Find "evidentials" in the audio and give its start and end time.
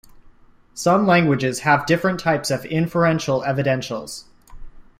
3.43-4.23